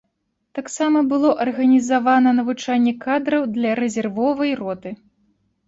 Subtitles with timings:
[0.59, 4.99] Таксама было арганізавана навучанне кадраў для рэзервовай роты.